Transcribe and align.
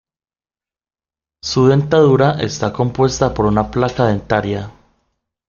Su 1.43 1.67
dentadura 1.67 2.31
está 2.41 2.73
compuesta 2.73 3.35
por 3.35 3.45
una 3.45 3.69
placa 3.69 4.07
dentaria. 4.07 4.71